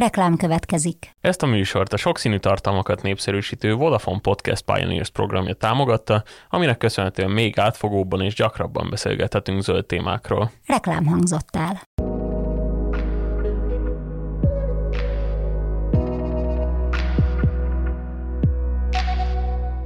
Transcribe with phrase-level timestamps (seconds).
[0.00, 1.10] Reklám következik.
[1.20, 7.58] Ezt a műsort a sokszínű tartalmakat népszerűsítő Vodafone Podcast Pioneers programja támogatta, aminek köszönhetően még
[7.58, 10.50] átfogóbban és gyakrabban beszélgethetünk zöld témákról.
[10.66, 11.80] Reklám hangzott el.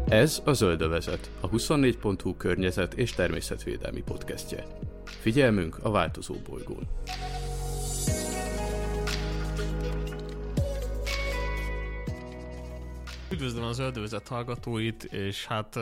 [0.09, 4.65] Ez a Zöldövezet, a 24.hu környezet és természetvédelmi podcastje.
[5.05, 6.89] Figyelmünk a változó bolygón.
[13.31, 15.79] Üdvözlöm az Zöldövezet hallgatóit, és hát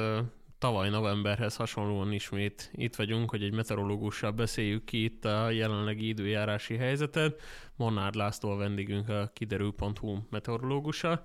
[0.58, 6.76] tavaly novemberhez hasonlóan ismét itt vagyunk, hogy egy meteorológussal beszéljük ki itt a jelenlegi időjárási
[6.76, 7.40] helyzetet.
[7.76, 11.22] Monárd László a vendégünk a kiderül.hu meteorológusa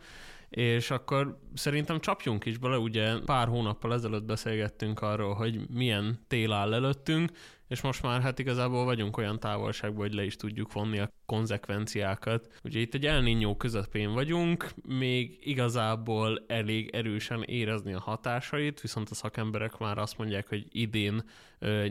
[0.50, 6.52] és akkor szerintem csapjunk is bele, ugye pár hónappal ezelőtt beszélgettünk arról, hogy milyen tél
[6.52, 7.32] áll előttünk,
[7.68, 12.48] és most már hát igazából vagyunk olyan távolságban, hogy le is tudjuk vonni a konzekvenciákat.
[12.64, 19.16] Ugye itt egy elninyó közepén vagyunk, még igazából elég erősen érezni a hatásait, viszont a
[19.16, 21.24] szakemberek már azt mondják, hogy idén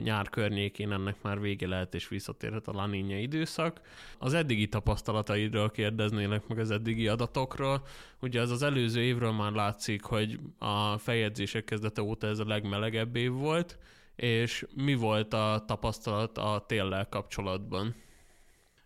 [0.02, 3.80] nyár környékén ennek már vége lehet és visszatérhet a laninja időszak.
[4.18, 7.82] Az eddigi tapasztalataidról kérdeznélek meg az eddigi adatokról.
[8.20, 13.16] Ugye az az előző évről már látszik, hogy a feljegyzések kezdete óta ez a legmelegebb
[13.16, 13.78] év volt,
[14.16, 17.94] és mi volt a tapasztalat a téllel kapcsolatban?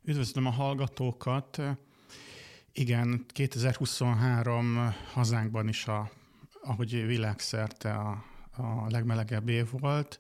[0.05, 1.63] Üdvözlöm a hallgatókat!
[2.73, 6.11] Igen, 2023 hazánkban is, a,
[6.63, 8.25] ahogy világszerte a,
[8.57, 10.19] a legmelegebb év volt,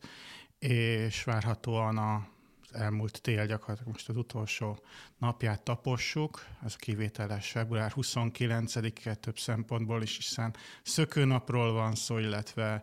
[0.58, 2.28] és várhatóan a
[2.72, 4.82] elmúlt tél gyakorlatilag most az utolsó
[5.18, 12.82] napját tapossuk, ez a kivételes február 29-e több szempontból is, hiszen szökőnapról van szó, illetve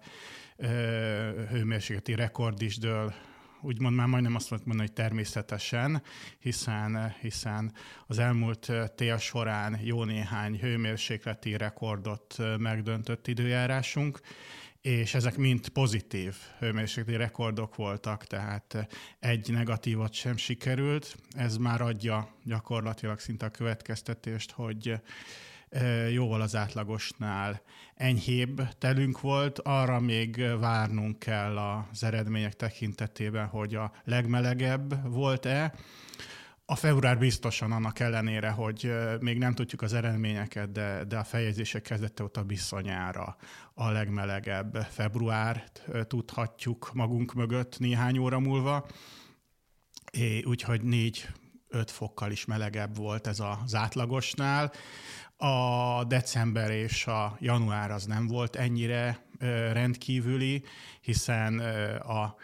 [1.50, 3.14] hőmérsékleti rekord is dől.
[3.62, 6.02] Úgymond már majdnem azt mondani, hogy természetesen,
[6.40, 7.74] hiszen, hiszen
[8.08, 14.20] az elmúlt tél során jó néhány hőmérsékleti rekordot megdöntött időjárásunk,
[14.88, 18.88] és ezek mind pozitív hőmérsékleti rekordok voltak, tehát
[19.20, 21.16] egy negatívat sem sikerült.
[21.32, 25.00] Ez már adja gyakorlatilag szinte a következtetést, hogy
[26.12, 27.62] jóval az átlagosnál
[27.96, 35.74] enyhébb telünk volt, arra még várnunk kell az eredmények tekintetében, hogy a legmelegebb volt-e.
[36.70, 41.82] A február biztosan annak ellenére, hogy még nem tudjuk az eredményeket, de, de a fejezések
[41.82, 43.38] kezdete óta bizonyára
[43.74, 48.88] a legmelegebb februárt tudhatjuk magunk mögött néhány óra múlva.
[50.12, 51.28] É, úgyhogy négy
[51.68, 54.72] 5 fokkal is melegebb volt ez az átlagosnál.
[55.38, 59.26] A december és a január az nem volt ennyire
[59.72, 60.64] rendkívüli,
[61.02, 61.60] hiszen
[62.00, 62.36] a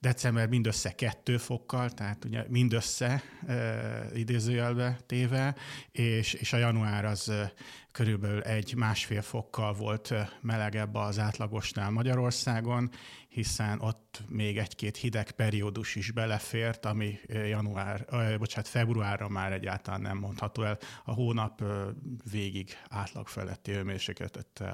[0.00, 5.54] december mindössze kettő fokkal, tehát ugye mindössze e, idézőjelbe téve,
[5.90, 7.32] és, és a január az
[7.92, 12.90] körülbelül egy másfél fokkal volt melegebb az átlagosnál Magyarországon,
[13.28, 20.00] hiszen ott még egy-két hideg periódus is belefért, ami január, ö, bocsánat, februárra már egyáltalán
[20.00, 20.78] nem mondható el.
[21.04, 21.90] A hónap ö,
[22.30, 24.64] végig átlag feletti hőmérsékletet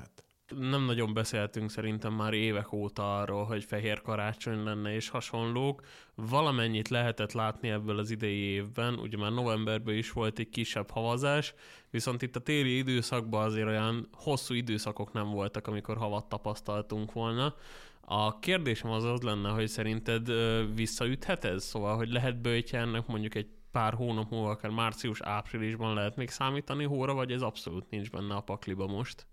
[0.48, 5.82] nem nagyon beszéltünk szerintem már évek óta arról, hogy fehér karácsony lenne és hasonlók.
[6.14, 11.54] Valamennyit lehetett látni ebből az idei évben, ugye már novemberben is volt egy kisebb havazás,
[11.90, 17.54] viszont itt a téli időszakban azért olyan hosszú időszakok nem voltak, amikor havat tapasztaltunk volna.
[18.00, 20.32] A kérdésem az az lenne, hogy szerinted
[20.74, 21.64] visszaüthet ez?
[21.64, 26.84] Szóval, hogy lehet bőjtje ennek mondjuk egy pár hónap múlva, akár március-áprilisban lehet még számítani
[26.84, 29.26] hóra, vagy ez abszolút nincs benne a pakliba most?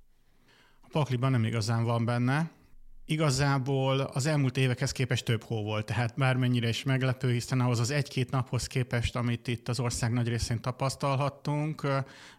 [0.91, 2.51] Pakliban nem igazán van benne.
[3.05, 7.91] Igazából az elmúlt évekhez képest több hó volt, tehát bármennyire is meglepő, hiszen ahhoz az
[7.91, 11.83] egy-két naphoz képest, amit itt az ország nagy részén tapasztalhattunk,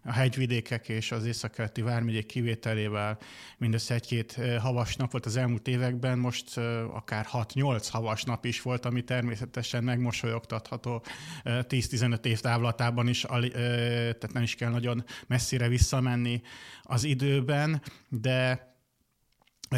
[0.05, 3.19] a hegyvidékek és az északkeleti vármegyék kivételével
[3.59, 6.59] mindössze egy-két havas nap volt az elmúlt években, most
[6.93, 11.05] akár 6-8 havas nap is volt, ami természetesen megmosolyogtatható
[11.45, 16.43] 10-15 év távlatában is, tehát nem is kell nagyon messzire visszamenni
[16.83, 18.71] az időben, de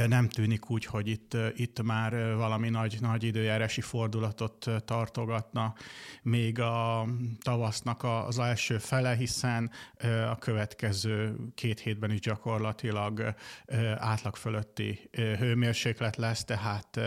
[0.06, 5.74] nem tűnik úgy, hogy itt, itt már valami nagy, nagy időjárási fordulatot tartogatna
[6.22, 7.06] még a
[7.42, 9.70] tavasznak az első fele, hiszen
[10.30, 13.34] a következő két hétben is gyakorlatilag
[13.96, 17.00] átlag fölötti hőmérséklet lesz, tehát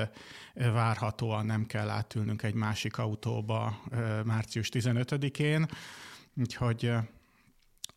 [0.53, 3.83] várhatóan nem kell átülnünk egy másik autóba
[4.23, 5.65] március 15-én,
[6.35, 6.91] úgyhogy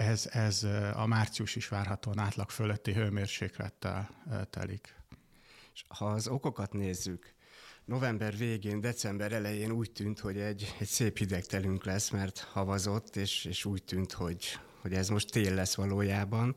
[0.01, 0.63] ez, ez
[0.95, 4.11] a március is várhatóan átlag fölötti hőmérséklettel
[4.51, 4.95] telik.
[5.75, 7.35] És ha az okokat nézzük,
[7.85, 13.17] november végén, december elején úgy tűnt, hogy egy, egy szép hideg telünk lesz, mert havazott,
[13.17, 16.57] és, és úgy tűnt, hogy, hogy ez most tél lesz valójában.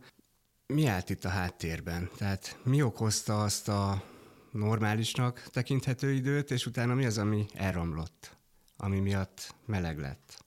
[0.67, 2.09] Mi állt itt a háttérben?
[2.17, 4.03] Tehát mi okozta azt a
[4.51, 8.37] normálisnak tekinthető időt, és utána mi az, ami elromlott,
[8.77, 10.42] ami miatt meleg lett?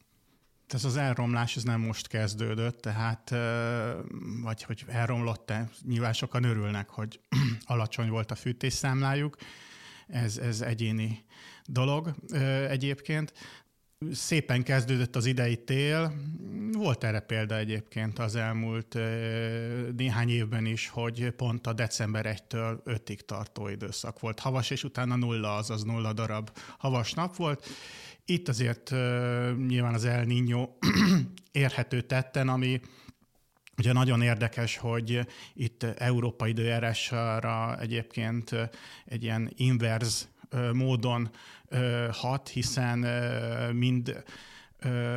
[0.67, 3.35] Ez az elromlás ez nem most kezdődött, tehát
[4.43, 7.21] vagy hogy elromlott-e, nyilván sokan örülnek, hogy
[7.65, 9.37] alacsony volt a fűtésszámlájuk,
[10.07, 11.25] ez, ez egyéni
[11.67, 12.15] dolog
[12.69, 13.33] egyébként.
[14.13, 16.13] Szépen kezdődött az idei tél,
[16.73, 18.99] volt erre példa egyébként az elmúlt
[19.97, 25.17] néhány évben is, hogy pont a december 1-től 5-ig tartó időszak volt havas, és utána
[25.17, 27.67] nulla, azaz nulla darab havas nap volt.
[28.29, 28.91] Itt azért
[29.67, 30.69] nyilván az El Niño
[31.53, 32.81] érhető tetten, ami
[33.79, 38.51] Ugye nagyon érdekes, hogy itt Európa időjárására egyébként
[39.05, 40.29] egy ilyen inverz
[40.73, 41.31] módon
[42.11, 42.99] hat, hiszen
[43.75, 44.23] mind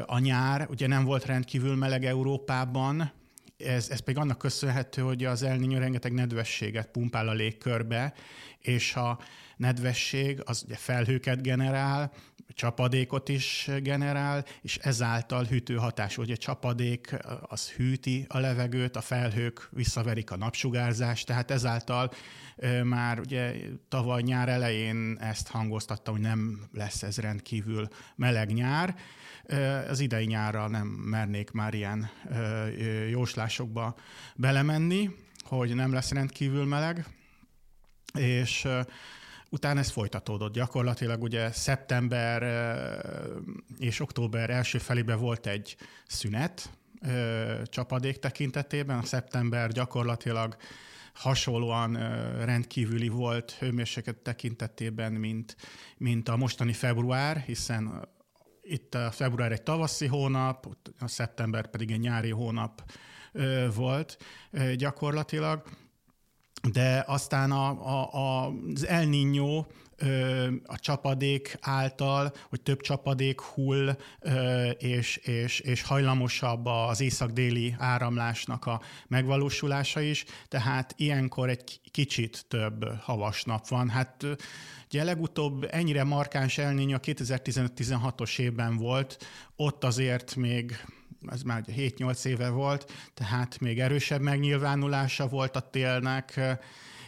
[0.06, 3.12] a nyár ugye nem volt rendkívül meleg Európában,
[3.58, 8.14] ez, ez pedig annak köszönhető, hogy az El Niño rengeteg nedvességet pumpál a légkörbe,
[8.60, 9.20] és a
[9.58, 12.12] nedvesség az ugye felhőket generál,
[12.60, 19.02] csapadékot is generál, és ezáltal hűtő hatású, hogy a csapadék az hűti a levegőt, a
[19.02, 22.12] felhők visszaverik a napsugárzást, tehát ezáltal
[22.84, 23.56] már ugye
[23.88, 28.96] tavaly nyár elején ezt hangoztatta, hogy nem lesz ez rendkívül meleg nyár.
[29.90, 32.10] Az idei nyárra nem mernék már ilyen
[33.10, 33.96] jóslásokba
[34.36, 35.10] belemenni,
[35.42, 37.06] hogy nem lesz rendkívül meleg,
[38.14, 38.68] és
[39.50, 40.54] Utána ez folytatódott.
[40.54, 42.44] Gyakorlatilag ugye szeptember
[43.78, 45.76] és október első felében volt egy
[46.08, 46.70] szünet
[47.64, 48.98] csapadék tekintetében.
[48.98, 50.56] A szeptember gyakorlatilag
[51.14, 51.94] hasonlóan
[52.46, 55.56] rendkívüli volt hőmérséklet tekintetében, mint,
[55.98, 58.08] mint a mostani február, hiszen
[58.62, 60.68] itt a február egy tavaszi hónap,
[61.00, 62.92] a szeptember pedig egy nyári hónap
[63.76, 64.18] volt
[64.76, 65.64] gyakorlatilag
[66.72, 69.66] de aztán a, a, az El Niño
[70.66, 73.98] a csapadék által, hogy több csapadék hull,
[74.78, 82.86] és, és, és hajlamosabb az észak-déli áramlásnak a megvalósulása is, tehát ilyenkor egy kicsit több
[83.02, 83.90] havas nap van.
[83.90, 84.26] Hát
[84.86, 89.18] ugye legutóbb ennyire markáns elnény a 2015-16-os évben volt,
[89.56, 90.86] ott azért még
[91.28, 96.40] ez már 7-8 éve volt, tehát még erősebb megnyilvánulása volt a télnek,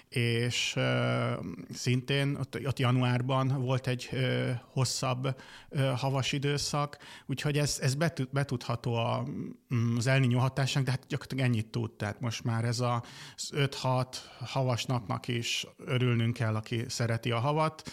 [0.10, 0.76] és
[1.74, 4.10] szintén ott, ott januárban volt egy
[4.68, 5.36] hosszabb
[5.96, 9.26] havas időszak, úgyhogy ez, ez betud, betudható a,
[9.76, 14.06] mm, az elnyó hatásnak, de hát gyakorlatilag ennyit tud, tehát most már ez az 5-6
[14.40, 17.92] havas napnak is örülnünk kell, aki szereti a havat.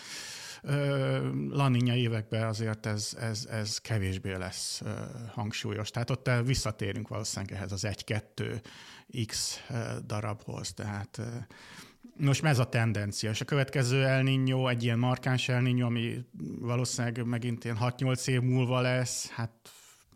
[1.50, 4.82] Laninja években azért ez, ez, ez kevésbé lesz
[5.32, 5.90] hangsúlyos.
[5.90, 8.60] Tehát ott visszatérünk valószínűleg ehhez az 1-2
[9.26, 9.60] X
[10.06, 10.72] darabhoz.
[10.72, 11.20] Tehát
[12.16, 13.31] most ez a tendencia.
[13.31, 16.25] És a következő El Niño, egy ilyen markáns El Niño, ami
[16.61, 19.50] valószínűleg megint ilyen 6-8 év múlva lesz, hát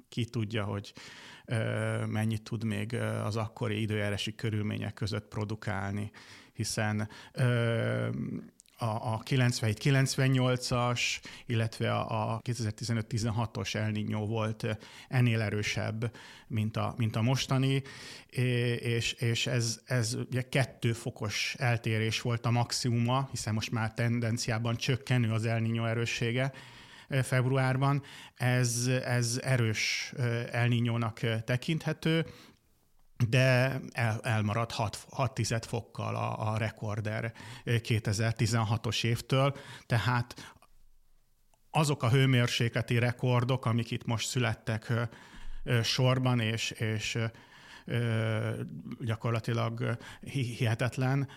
[0.08, 0.92] ki tudja, hogy
[2.06, 6.10] mennyit tud még az akkori időjárási körülmények között produkálni,
[6.52, 7.08] hiszen
[8.82, 11.00] a, a 97-98-as,
[11.46, 13.92] illetve a, a 2015-16-os El
[14.26, 17.82] volt ennél erősebb, mint a, mint a mostani,
[18.76, 24.76] és, és ez, ez ugye kettő fokos eltérés volt a maximuma, hiszen most már tendenciában
[24.76, 26.52] csökkenő az El Niño erőssége,
[27.22, 28.02] februárban,
[28.34, 30.12] ez, ez erős
[30.50, 32.26] El Niñónak tekinthető,
[33.28, 37.32] de el, elmarad 6, 6 fokkal a, a rekorder
[37.64, 40.54] 2016-os évtől, tehát
[41.70, 44.92] azok a hőmérsékleti rekordok, amik itt most születtek
[45.82, 47.18] sorban, és, és
[49.00, 51.28] gyakorlatilag hihetetlen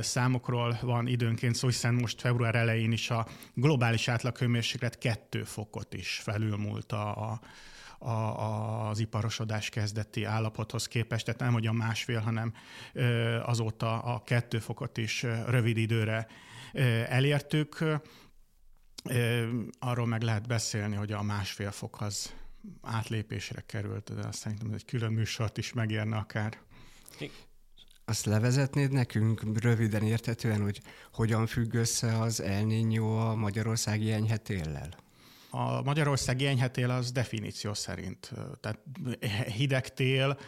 [0.00, 6.20] számokról van időnként szó, hiszen most február elején is a globális átlaghőmérséklet kettő fokot is
[6.22, 7.40] felülmúlt a, a
[7.98, 12.52] a, az iparosodás kezdeti állapothoz képest, tehát nem hogy a másfél, hanem
[13.42, 16.26] azóta a kettő fokot is rövid időre
[17.08, 17.84] elértük.
[19.78, 22.34] Arról meg lehet beszélni, hogy a másfél fok az
[22.82, 26.58] átlépésre került, de azt szerintem egy külön műsort is megérne akár.
[28.04, 30.80] Azt levezetnéd nekünk röviden értetően, hogy
[31.12, 32.66] hogyan függ össze az El
[33.00, 35.07] a magyarországi enyhetéllel?
[35.50, 38.78] A Magyarországi enyhetél az definíció szerint, tehát
[39.56, 40.38] hideg tél,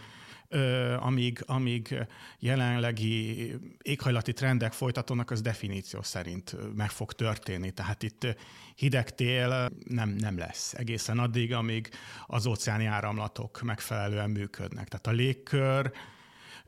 [0.99, 2.07] amíg, amíg
[2.38, 3.52] jelenlegi
[3.83, 7.71] éghajlati trendek folytatónak, az definíció szerint meg fog történni.
[7.71, 8.26] Tehát itt
[8.75, 11.88] hideg tél nem, nem lesz egészen addig, amíg
[12.26, 14.88] az óceáni áramlatok megfelelően működnek.
[14.88, 15.92] Tehát a légkör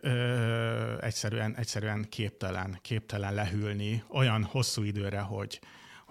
[0.01, 5.61] ö, egyszerűen, egyszerűen képtelen, képtelen lehűlni olyan hosszú időre, hogy,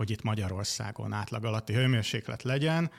[0.02, 2.92] hogy itt Magyarországon átlag alatti hőmérséklet legyen,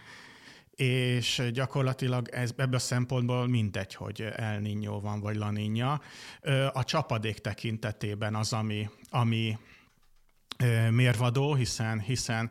[0.71, 6.01] és gyakorlatilag ez, ebből a szempontból mindegy, hogy El Niño van, vagy La Niña.
[6.73, 9.59] A csapadék tekintetében az, ami, ami
[10.91, 12.51] mérvadó, hiszen, hiszen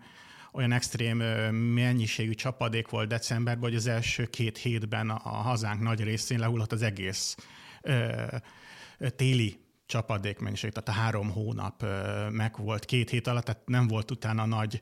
[0.51, 1.17] olyan extrém
[1.53, 6.81] mennyiségű csapadék volt decemberben, hogy az első két hétben a hazánk nagy részén lehullott az
[6.81, 7.36] egész
[9.15, 9.60] téli
[9.91, 11.86] csapadékmennyiség, tehát a három hónap
[12.29, 14.81] meg volt két hét alatt, tehát nem volt utána nagy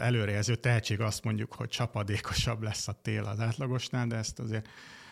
[0.00, 4.68] előrejelző tehetség, azt mondjuk, hogy csapadékosabb lesz a tél az átlagosnál, de ezt azért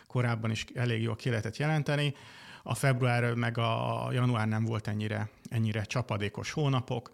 [0.06, 2.14] korábban is elég jól ki lehetett jelenteni.
[2.62, 7.11] A február meg a január nem volt ennyire, ennyire csapadékos hónapok.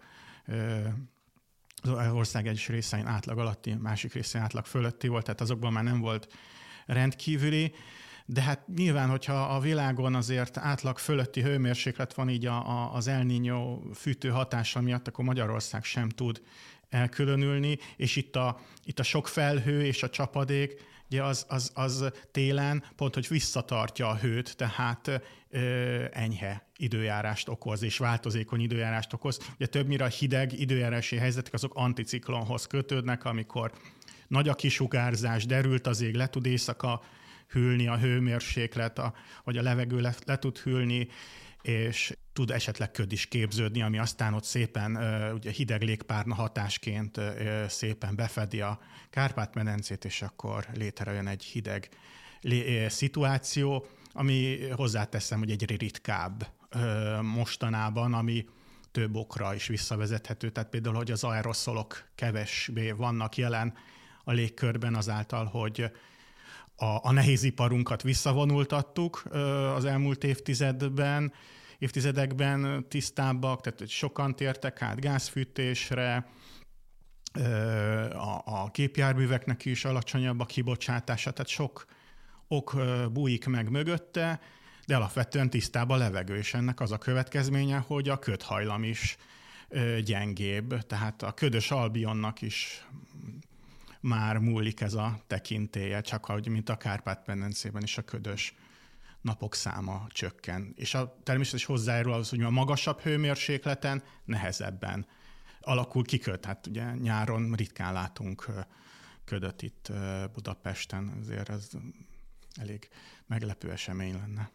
[1.81, 5.99] Az ország egyes részein átlag alatti, másik részén átlag fölötti volt, tehát azokban már nem
[5.99, 6.33] volt
[6.85, 7.73] rendkívüli.
[8.29, 13.07] De hát nyilván, hogyha a világon azért átlag fölötti hőmérséklet van így a, a, az
[13.07, 16.41] El Niño fűtő hatása miatt, akkor Magyarország sem tud
[16.89, 22.11] elkülönülni, és itt a, itt a sok felhő és a csapadék, ugye az, az, az
[22.31, 29.39] télen pont, hogy visszatartja a hőt, tehát ö, enyhe időjárást okoz, és változékony időjárást okoz.
[29.55, 33.71] Ugye többnyire a hideg időjárási helyzetek azok anticiklonhoz kötődnek, amikor
[34.27, 37.01] nagy a kisugárzás, derült az ég, le tud éjszaka
[37.47, 39.13] hűlni a hőmérséklet, a,
[39.43, 41.07] vagy a levegő le, le tud hűlni,
[41.61, 44.95] és tud esetleg köd is képződni, ami aztán ott szépen
[45.33, 47.21] ugye hideg légpárna hatásként
[47.67, 51.89] szépen befedi a Kárpát-medencét, és akkor létrejön egy hideg
[52.87, 56.47] szituáció, ami hozzáteszem, hogy egy ritkább
[57.21, 58.45] mostanában, ami
[58.91, 60.49] több okra is visszavezethető.
[60.49, 63.73] Tehát például, hogy az aeroszolok kevesbé vannak jelen
[64.23, 65.91] a légkörben azáltal, hogy
[66.77, 69.23] a, a nehéziparunkat visszavonultattuk
[69.75, 71.33] az elmúlt évtizedben,
[71.77, 76.25] évtizedekben tisztábbak, tehát sokan tértek át gázfűtésre,
[78.13, 81.85] a, a képjárműveknek is alacsonyabb a kibocsátása, tehát sok
[82.47, 82.75] ok
[83.11, 84.39] bújik meg mögötte,
[84.85, 89.17] de alapvetően tisztább a levegő, és ennek az a következménye, hogy a ködhajlam is
[90.03, 92.87] gyengébb, tehát a ködös albionnak is
[94.01, 98.55] már múlik ez a tekintélye, csak ahogy, mint a Kárpát-medencében is a ködös
[99.21, 100.73] napok száma csökken.
[100.75, 105.05] És a természetesen hozzájárul az, hogy a magasabb hőmérsékleten nehezebben
[105.61, 106.45] alakul ki köd.
[106.45, 108.45] Hát ugye nyáron ritkán látunk
[109.25, 109.91] ködöt itt
[110.33, 111.69] Budapesten, ezért ez
[112.55, 112.89] elég
[113.25, 114.49] meglepő esemény lenne.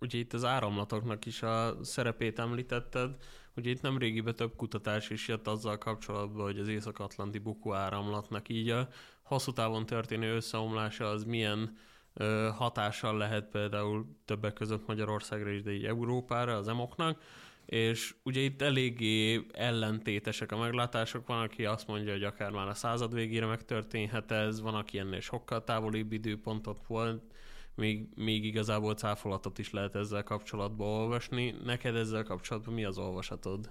[0.00, 3.16] Ugye itt az áramlatoknak is a szerepét említetted,
[3.56, 8.48] ugye itt nem régiben több kutatás is jött azzal kapcsolatban, hogy az észak-atlanti bukó áramlatnak
[8.48, 8.88] így a
[9.22, 11.76] hosszú távon történő összeomlása az milyen
[12.14, 17.22] ö, hatással lehet például többek között Magyarországra is, de így Európára, az emoknak,
[17.66, 22.74] és ugye itt eléggé ellentétesek a meglátások, van, aki azt mondja, hogy akár már a
[22.74, 27.22] század végére megtörténhet ez, van, aki ennél sokkal távolibb időpontot volt,
[27.78, 31.54] még, még igazából cáfolatot is lehet ezzel kapcsolatban olvasni.
[31.64, 33.70] Neked ezzel kapcsolatban mi az olvasatod?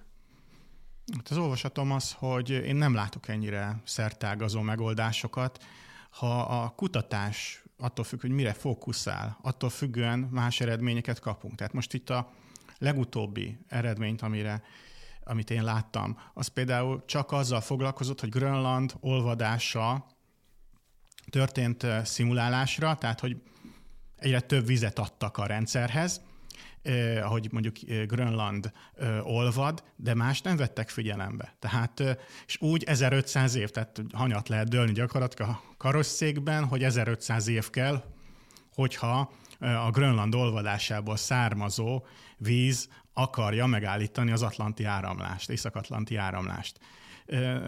[1.15, 5.63] Hát az olvasatom az, hogy én nem látok ennyire szertágazó megoldásokat.
[6.09, 11.55] Ha a kutatás attól függ, hogy mire fókuszál, attól függően más eredményeket kapunk.
[11.55, 12.31] Tehát most itt a
[12.77, 14.63] legutóbbi eredményt, amire
[15.23, 20.05] amit én láttam, az például csak azzal foglalkozott, hogy Grönland olvadása
[21.29, 23.37] történt szimulálásra, tehát hogy
[24.17, 26.21] egyre több vizet adtak a rendszerhez,
[26.81, 27.75] eh, ahogy mondjuk
[28.07, 31.55] Grönland eh, olvad, de más nem vettek figyelembe.
[31.59, 32.15] Tehát, eh,
[32.47, 38.03] és úgy 1500 év, tehát hanyat lehet dőlni gyakorlatilag a karosszékben, hogy 1500 év kell,
[38.73, 42.05] hogyha a Grönland olvadásából származó
[42.37, 46.79] víz akarja megállítani az atlanti áramlást, észak-atlanti áramlást.
[47.25, 47.61] Eh,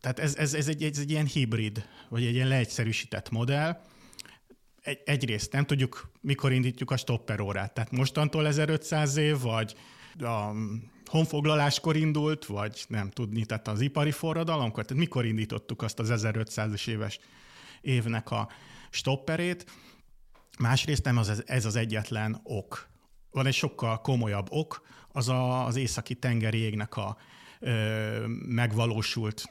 [0.00, 3.80] tehát ez, ez, ez, egy, ez egy ilyen hibrid, vagy egy ilyen leegyszerűsített modell,
[4.84, 7.74] egy, egyrészt nem tudjuk, mikor indítjuk a stopper órát.
[7.74, 9.74] Tehát mostantól 1500 év, vagy
[10.18, 10.50] a
[11.04, 16.88] honfoglaláskor indult, vagy nem tudni, tehát az ipari forradalomkor, tehát mikor indítottuk azt az 1500-es
[16.88, 17.18] éves
[17.80, 18.48] évnek a
[18.90, 19.66] stopperét.
[20.58, 22.88] Másrészt nem az, ez az egyetlen ok.
[23.30, 27.16] Van egy sokkal komolyabb ok, az a, az északi tengeri égnek a
[28.46, 29.44] megvalósult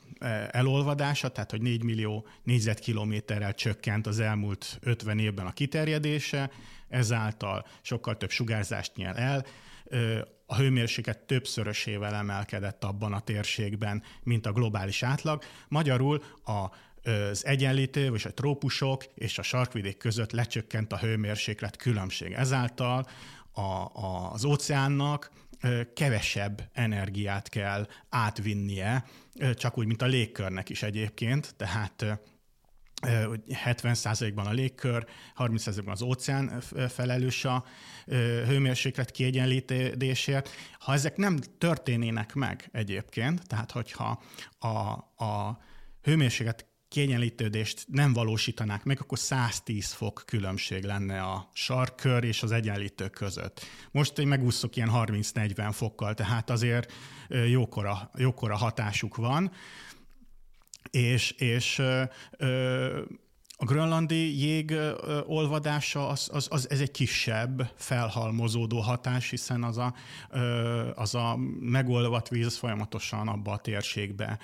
[0.51, 6.51] elolvadása, tehát hogy 4 millió négyzetkilométerrel csökkent az elmúlt 50 évben a kiterjedése,
[6.89, 9.46] ezáltal sokkal több sugárzást nyel el,
[10.46, 15.43] a hőmérséklet többszörösével emelkedett abban a térségben, mint a globális átlag.
[15.67, 16.65] Magyarul a
[17.05, 22.32] az egyenlítő, vagy a trópusok és a sarkvidék között lecsökkent a hőmérséklet különbség.
[22.32, 23.08] Ezáltal
[23.51, 25.32] a, a, az óceánnak
[25.93, 29.05] kevesebb energiát kell átvinnie,
[29.53, 32.05] csak úgy, mint a légkörnek is egyébként, tehát
[33.65, 35.05] 70%-ban a légkör,
[35.38, 37.65] 30%-ban az óceán felelős a
[38.48, 40.50] hőmérséklet kiegyenlítésért.
[40.79, 44.24] Ha ezek nem történének meg egyébként, tehát hogyha
[44.60, 44.67] a,
[45.25, 45.60] a
[46.01, 53.09] hőmérséklet kiegyenlítődést nem valósítanák meg, akkor 110 fok különbség lenne a sarkkör és az egyenlítő
[53.09, 53.65] között.
[53.91, 56.93] Most én megúszok ilyen 30-40 fokkal, tehát azért
[57.47, 59.51] jókora, jókora hatásuk van
[60.89, 62.03] és, és ö,
[62.38, 63.01] ö,
[63.57, 64.75] a grönlandi jég
[65.25, 69.93] olvadása az, az, az, ez egy kisebb, felhalmozódó hatás, hiszen az a,
[70.95, 74.39] az a megolvadt víz folyamatosan abba a térségbe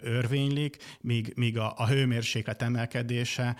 [0.00, 3.56] örvénylik, míg, míg a, a hőmérséklet emelkedése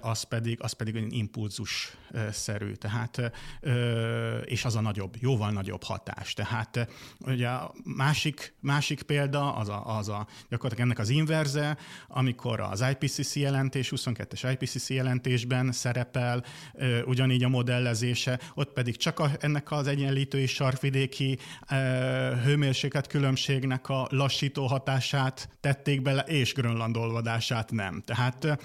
[0.00, 3.32] az pedig, az pedig egy impulzus-szerű, tehát,
[4.44, 6.32] és az a nagyobb, jóval nagyobb hatás.
[6.32, 11.76] Tehát ugye a másik, másik példa az a, az a gyakorlatilag ennek az inverze,
[12.08, 16.44] amikor az IPCC jelentés 22-es IPCC jelentésben szerepel,
[17.04, 21.38] ugyanígy a modellezése, ott pedig csak a, ennek az egyenlítői sarkvidéki
[22.44, 28.02] hőmérséklet különbségnek a lassító hatását tették bele, és Grönland olvadását nem.
[28.04, 28.58] Tehát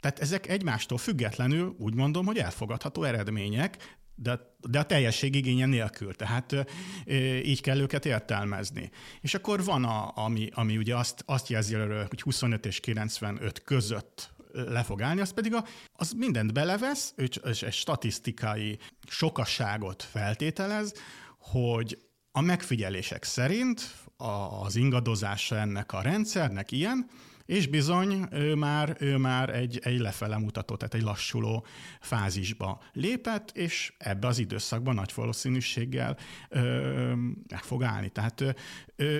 [0.00, 6.14] tehát ezek egymástól függetlenül úgy mondom, hogy elfogadható eredmények, de, de a teljesség igénye nélkül,
[6.14, 6.66] tehát
[7.44, 8.90] így kell őket értelmezni.
[9.20, 13.62] És akkor van, a, ami, ami ugye azt, azt jelzi előre, hogy 25 és 95
[13.62, 20.92] között le fog állni, az pedig a, az mindent belevesz, és egy statisztikai sokasságot feltételez,
[21.38, 21.98] hogy
[22.32, 23.94] a megfigyelések szerint
[24.62, 27.08] az ingadozása ennek a rendszernek ilyen,
[27.46, 31.66] és bizony ő már, ő már egy, egy lefele mutató, tehát egy lassuló
[32.00, 36.16] fázisba lépett, és ebbe az időszakban nagy valószínűséggel
[36.48, 37.12] ö,
[37.48, 38.08] meg fog állni.
[38.08, 38.54] Tehát ő,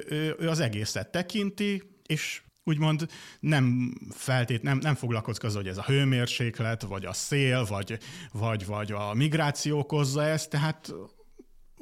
[0.08, 3.06] ő, ő az egészet tekinti, és úgymond
[3.40, 7.98] nem feltét, nem, nem foglalkozik az, hogy ez a hőmérséklet, vagy a szél, vagy,
[8.32, 10.94] vagy, vagy a migráció okozza ezt, tehát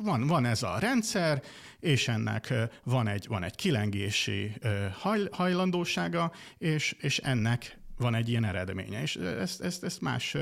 [0.02, 1.42] van, van ez a rendszer,
[1.80, 4.52] és ennek van egy, van egy kilengési
[4.92, 9.02] haj, hajlandósága, és, és ennek van egy ilyen eredménye.
[9.02, 10.36] És ezt, ezt, ezt más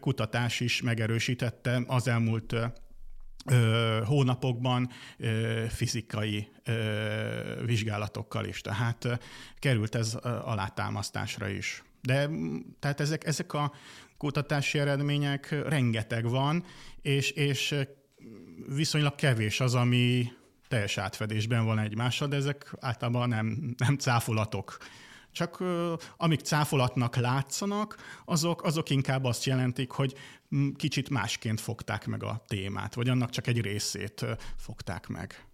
[0.00, 2.54] kutatás is megerősítette az elmúlt
[4.04, 4.90] hónapokban
[5.68, 6.48] fizikai
[7.64, 8.60] vizsgálatokkal is.
[8.60, 9.20] Tehát
[9.58, 11.82] került ez alátámasztásra is.
[12.00, 12.28] De
[12.78, 13.72] tehát ezek, ezek a
[14.16, 16.64] kutatási eredmények rengeteg van,
[17.02, 17.74] és, és
[18.74, 20.32] viszonylag kevés az, ami
[20.68, 24.76] teljes átfedésben van egymással, de ezek általában nem, nem cáfolatok.
[25.32, 25.62] Csak
[26.16, 30.14] amik cáfolatnak látszanak, azok, azok inkább azt jelentik, hogy
[30.76, 35.46] kicsit másként fogták meg a témát, vagy annak csak egy részét fogták meg.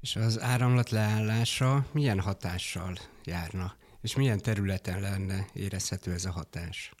[0.00, 3.74] És az áramlat leállása milyen hatással járna?
[4.00, 6.92] És milyen területen lenne érezhető ez a hatás?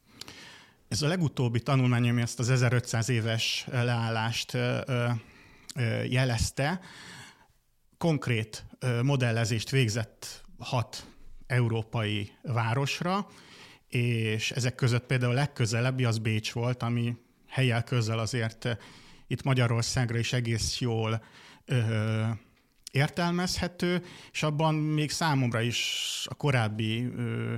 [0.92, 4.58] Ez a legutóbbi tanulmány, ami ezt az 1500 éves leállást
[6.08, 6.80] jelezte,
[7.98, 8.64] konkrét
[9.02, 11.06] modellezést végzett hat
[11.46, 13.26] európai városra,
[13.88, 17.16] és ezek között például a legközelebbi az Bécs volt, ami
[17.48, 18.78] helyel közel azért
[19.26, 21.24] itt Magyarországra is egész jól
[21.64, 22.24] ö,
[22.90, 27.54] értelmezhető, és abban még számomra is a korábbi ö,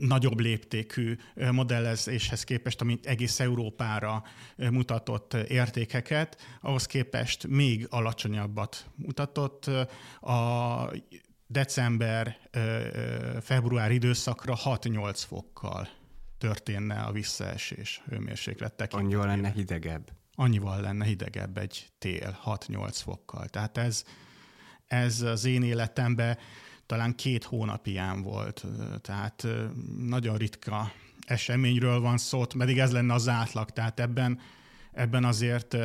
[0.00, 4.22] nagyobb léptékű modellezéshez képest, amit egész Európára
[4.56, 9.70] mutatott értékeket, ahhoz képest még alacsonyabbat mutatott.
[10.20, 10.90] A
[11.46, 15.88] december-február időszakra 6-8 fokkal
[16.38, 19.20] történne a visszaesés hőmérséklet tekintetében.
[19.20, 20.10] Annyival lenne hidegebb.
[20.34, 23.48] Annyival lenne hidegebb egy tél, 6-8 fokkal.
[23.48, 24.04] Tehát ez,
[24.86, 26.38] ez az én életemben
[26.90, 27.88] talán két hónap
[28.22, 28.64] volt,
[29.00, 29.46] tehát
[29.98, 30.92] nagyon ritka
[31.26, 34.40] eseményről van szó, pedig ez lenne az átlag, tehát ebben,
[34.92, 35.76] ebben azért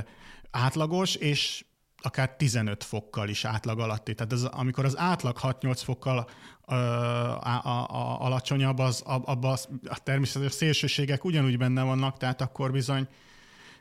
[0.51, 1.65] átlagos, és
[1.97, 4.13] akár 15 fokkal is átlag alatti.
[4.13, 6.29] Tehát ez, amikor az átlag 6-8 fokkal
[6.67, 12.41] ö, a, a, a, alacsonyabb, az, abban az, a természetes szélsőségek ugyanúgy benne vannak, tehát
[12.41, 13.07] akkor bizony,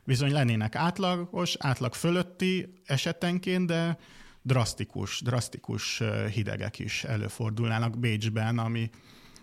[0.05, 3.99] bizony lennének átlagos, átlag fölötti esetenként, de
[4.45, 6.03] drasztikus, drasztikus
[6.33, 8.91] hidegek is előfordulnának Bécsben, ami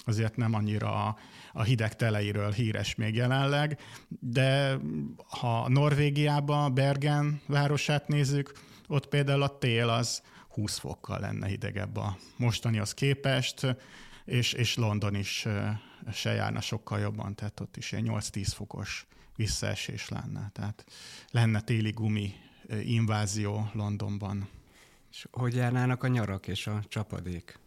[0.05, 1.15] azért nem annyira
[1.53, 3.79] a, hideg teleiről híres még jelenleg,
[4.19, 4.77] de
[5.27, 8.51] ha Norvégiában Bergen városát nézzük,
[8.87, 13.75] ott például a tél az 20 fokkal lenne hidegebb a mostanihoz képest,
[14.25, 15.47] és, és London is
[16.13, 20.49] se járna sokkal jobban, tehát ott is ilyen 8-10 fokos visszaesés lenne.
[20.53, 20.85] Tehát
[21.31, 22.33] lenne téli gumi
[22.83, 24.49] invázió Londonban.
[25.11, 27.59] És hogy járnának a nyarak és a csapadék?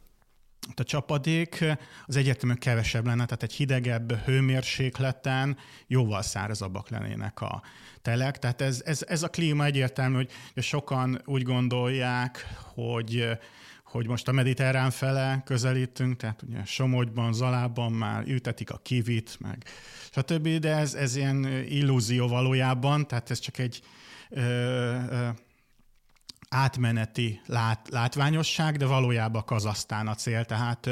[0.74, 1.64] A csapadék
[2.06, 7.62] az egyértelműen kevesebb lenne, tehát egy hidegebb hőmérsékleten jóval szárazabbak lennének a
[8.02, 8.38] telek.
[8.38, 10.30] Tehát ez, ez, ez a klíma egyértelmű, hogy
[10.62, 13.38] sokan úgy gondolják, hogy
[13.84, 19.64] hogy most a mediterrán fele közelítünk, tehát ugye Somogyban, Zalában már ültetik a kivit, meg
[20.10, 23.82] stb., de ez, ez ilyen illúzió valójában, tehát ez csak egy
[24.30, 25.28] ö, ö,
[26.54, 30.88] átmeneti lát, látványosság, de valójában Kazasztán a cél, tehát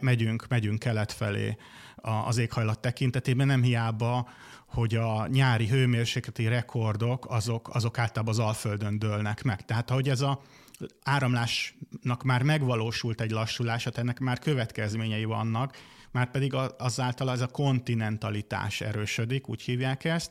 [0.00, 1.56] megyünk, megyünk kelet felé
[1.96, 4.28] az éghajlat tekintetében, nem hiába,
[4.66, 9.64] hogy a nyári hőmérsékleti rekordok, azok, azok általában az Alföldön dőlnek meg.
[9.64, 10.42] Tehát ahogy ez a
[11.02, 15.76] áramlásnak már megvalósult egy lassulása, ennek már következményei vannak,
[16.10, 20.30] már pedig azáltal ez a kontinentalitás erősödik, úgy hívják ezt,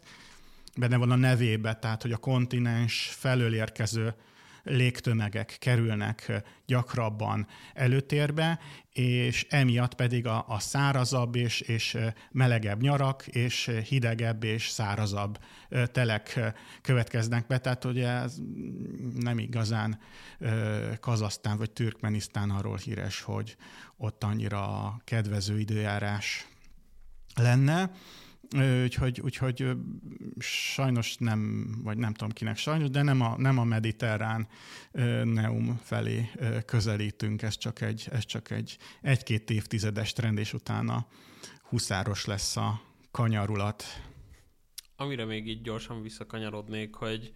[0.78, 4.16] benne van a nevébe, tehát hogy a kontinens felől érkező
[4.64, 8.60] légtömegek kerülnek gyakrabban előtérbe,
[8.92, 11.98] és emiatt pedig a, a szárazabb és, és
[12.32, 15.40] melegebb nyarak, és hidegebb és szárazabb
[15.92, 16.40] telek
[16.82, 17.58] következnek be.
[17.58, 18.38] Tehát ugye ez
[19.16, 20.00] nem igazán
[21.00, 23.56] Kazasztán vagy Türkmenisztán arról híres, hogy
[23.98, 26.48] ott annyira kedvező időjárás
[27.36, 27.92] lenne.
[28.84, 29.72] Úgyhogy, úgyhogy
[30.40, 34.48] sajnos nem, vagy nem tudom kinek sajnos, de nem a, nem a mediterrán
[35.24, 36.30] neum felé
[36.66, 41.08] közelítünk, ez csak egy, ez csak egy egy-két évtizedes trend, és utána
[41.62, 43.84] huszáros lesz a kanyarulat.
[44.96, 47.34] Amire még így gyorsan visszakanyarodnék, hogy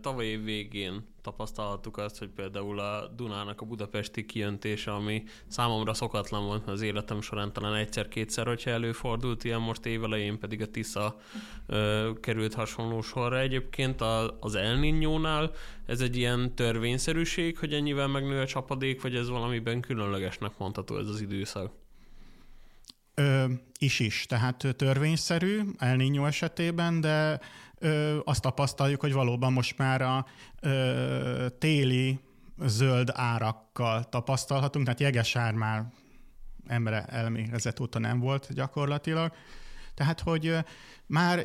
[0.00, 6.44] Tavaly év végén tapasztalhattuk azt, hogy például a Dunának a budapesti kijöntése, ami számomra szokatlan
[6.44, 11.16] volt az életem során talán egyszer-kétszer, hogyha előfordult ilyen, most évelején pedig a Tisza
[11.66, 13.38] ö, került hasonló sorra.
[13.38, 15.50] Egyébként a, az El Niño-nál
[15.86, 21.08] ez egy ilyen törvényszerűség, hogy ennyivel megnő a csapadék, vagy ez valamiben különlegesnek mondható ez
[21.08, 21.85] az időszak?
[23.18, 23.44] Ö,
[23.78, 27.40] is is, tehát törvényszerű El Niño esetében, de
[27.78, 30.26] ö, azt tapasztaljuk, hogy valóban most már a
[30.60, 32.20] ö, téli
[32.64, 35.84] zöld árakkal tapasztalhatunk, tehát jegesár már
[36.66, 39.32] embere elmérezett óta nem volt gyakorlatilag.
[39.94, 40.56] Tehát, hogy
[41.06, 41.44] már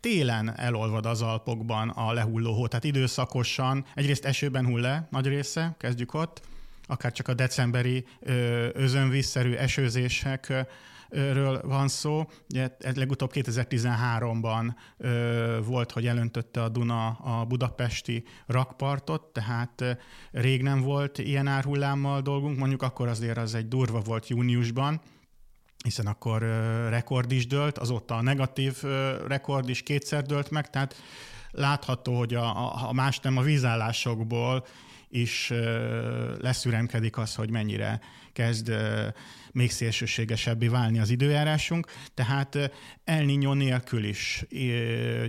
[0.00, 5.74] télen elolvad az Alpokban a lehulló hó, tehát időszakosan, egyrészt esőben hull le nagy része,
[5.78, 6.40] kezdjük ott,
[6.86, 8.04] akár csak a decemberi
[8.72, 10.66] özönvízszerű esőzések
[11.08, 12.24] ről van szó.
[12.50, 19.98] Ugye legutóbb 2013-ban ö, volt, hogy elöntötte a Duna a budapesti rakpartot, tehát
[20.30, 25.00] rég nem volt ilyen árhullámmal dolgunk, mondjuk akkor azért az egy durva volt júniusban,
[25.84, 26.42] hiszen akkor
[26.88, 28.82] rekord is dölt, azóta a negatív
[29.26, 30.94] rekord is kétszer dölt meg, tehát
[31.50, 34.66] látható, hogy a, a, a más nem a vízállásokból
[35.08, 35.52] is
[36.38, 38.00] leszüremkedik az, hogy mennyire
[38.32, 38.72] kezd
[39.52, 42.54] még szélsőségesebbé válni az időjárásunk, tehát
[43.04, 44.44] El Niño nélkül is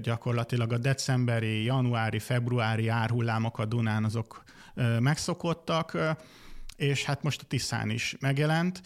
[0.02, 4.44] gyakorlatilag a decemberi, januári, februári árhullámok a Dunán azok
[5.00, 5.98] megszokottak,
[6.76, 8.82] és hát most a Tiszán is megjelent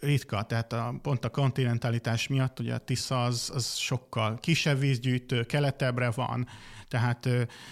[0.00, 5.44] ritka, tehát a, pont a kontinentalitás miatt ugye a Tisza az, az sokkal kisebb vízgyűjtő,
[5.44, 6.48] keletebbre van,
[6.88, 7.26] tehát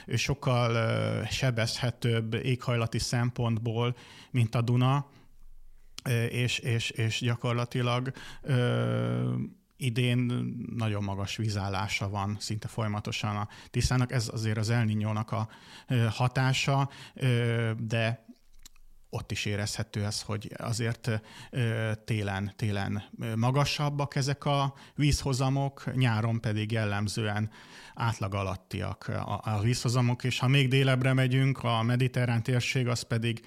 [0.07, 3.97] ő sokkal sebezhetőbb éghajlati szempontból,
[4.31, 5.07] mint a Duna,
[6.29, 8.13] és, és, és gyakorlatilag
[9.77, 10.19] idén
[10.77, 14.13] nagyon magas vízállása van szinte folyamatosan a Tiszának.
[14.13, 15.49] Ez azért az elninyónak a
[16.11, 16.91] hatása,
[17.79, 18.27] de
[19.11, 21.11] ott is érezhető ez, hogy azért
[22.05, 23.03] télen, télen
[23.37, 27.51] magasabbak ezek a vízhozamok, nyáron pedig jellemzően
[27.95, 29.09] átlag alattiak
[29.43, 33.47] a, vízhozamok, és ha még délebbre megyünk, a mediterrán térség az pedig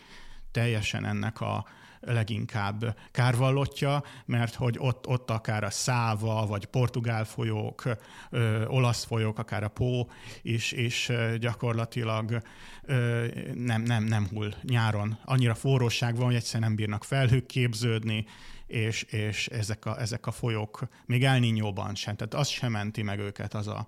[0.51, 1.65] teljesen ennek a
[2.01, 7.83] leginkább kárvallottja, mert hogy ott, ott akár a Száva, vagy portugál folyók,
[8.29, 10.09] ö, olasz folyók, akár a Pó
[10.41, 12.41] is, és gyakorlatilag
[12.83, 15.17] ö, nem, nem, nem hull nyáron.
[15.25, 18.25] Annyira forróság van, hogy egyszerűen nem bírnak felhők képződni,
[18.67, 23.19] és, és ezek, a, ezek a folyók még elninyóban sem, tehát az sem menti meg
[23.19, 23.87] őket az a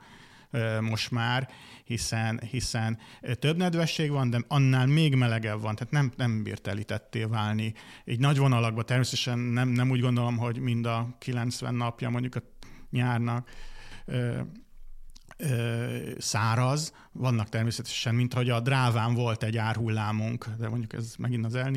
[0.82, 1.50] most már,
[1.84, 2.98] hiszen, hiszen
[3.39, 7.74] több nedvesség van, de annál még melegebb van, tehát nem, nem bírt elítetté válni.
[8.06, 12.42] Így nagy vonalakban természetesen nem, nem úgy gondolom, hogy mind a 90 napja mondjuk a
[12.89, 13.50] nyárnak
[16.18, 21.56] száraz, vannak természetesen, mint hogy a dráván volt egy árhullámunk, de mondjuk ez megint az
[21.56, 21.70] El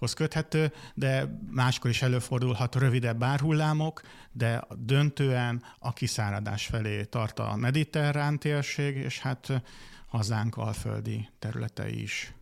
[0.00, 4.00] hoz köthető, de máskor is előfordulhat rövidebb árhullámok,
[4.32, 9.62] de döntően a kiszáradás felé tart a mediterrán térség, és hát
[10.06, 12.34] hazánk alföldi területei is.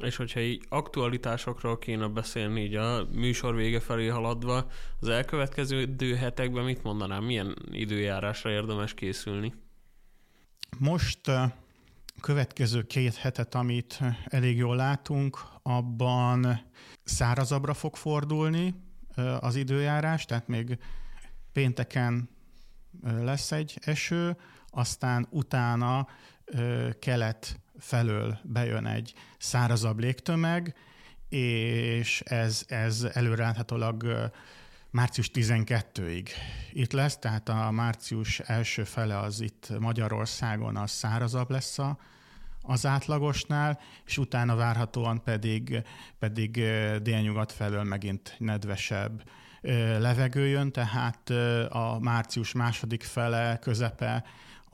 [0.00, 4.66] És hogyha így aktualitásokról kéne beszélni, így a műsor vége felé haladva,
[5.00, 9.54] az elkövetkező hetekben mit mondanám, milyen időjárásra érdemes készülni?
[10.78, 11.20] Most
[12.22, 16.60] következő két hetet, amit elég jól látunk, abban
[17.04, 18.74] szárazabbra fog fordulni
[19.40, 20.78] az időjárás, tehát még
[21.52, 22.28] pénteken
[23.02, 24.36] lesz egy eső,
[24.68, 26.08] aztán utána
[26.98, 30.74] kelet felől bejön egy szárazabb légtömeg,
[31.28, 34.30] és ez, ez előreláthatólag
[34.90, 36.28] március 12-ig
[36.72, 41.98] itt lesz, tehát a március első fele az itt Magyarországon az szárazabb lesz a,
[42.62, 45.82] az átlagosnál, és utána várhatóan pedig,
[46.18, 46.50] pedig
[47.02, 49.22] délnyugat felől megint nedvesebb
[49.98, 51.30] levegő jön, tehát
[51.68, 54.24] a március második fele, közepe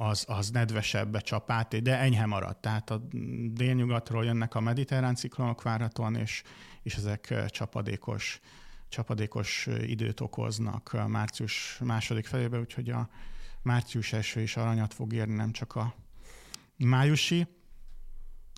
[0.00, 2.60] az, az nedvesebb csapát, de enyhe maradt.
[2.60, 3.02] Tehát a
[3.46, 6.42] délnyugatról jönnek a mediterrán ciklonok várhatóan, és,
[6.82, 8.40] és ezek csapadékos,
[8.88, 13.08] csapadékos időt okoznak március második felébe, úgyhogy a
[13.62, 15.94] március eső is aranyat fog érni, nem csak a
[16.76, 17.46] májusi.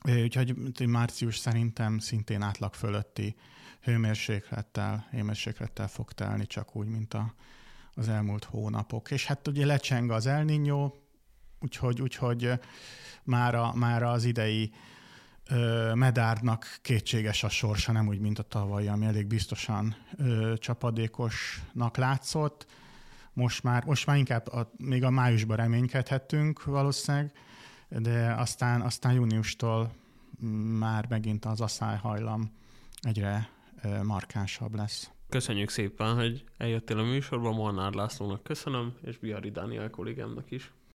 [0.05, 0.55] Úgyhogy
[0.87, 3.37] március szerintem szintén átlag fölötti
[3.83, 7.35] hőmérséklettel, hőmérséklettel fog telni, csak úgy, mint a,
[7.95, 9.11] az elmúlt hónapok.
[9.11, 10.93] És hát ugye lecseng az El Niño,
[11.61, 12.53] úgyhogy, úgyhogy
[13.23, 14.73] már, a, már az idei
[15.49, 21.97] ö, medárnak kétséges a sorsa, nem úgy, mint a tavalyi, ami elég biztosan ö, csapadékosnak
[21.97, 22.67] látszott.
[23.33, 27.33] Most már, most már inkább a, még a májusban reménykedhettünk valószínűleg,
[27.99, 29.93] de aztán, aztán júniustól
[30.79, 32.53] már megint az asszályhajlam
[33.01, 33.49] egyre
[34.03, 35.11] markánsabb lesz.
[35.29, 40.73] Köszönjük szépen, hogy eljöttél a műsorba, Molnár Lászlónak köszönöm, és Biari Dániel kollégámnak is.